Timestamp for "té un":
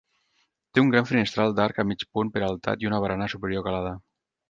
0.77-0.89